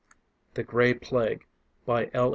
[0.55, 1.45] The Gray Plague
[1.87, 2.29] _By L.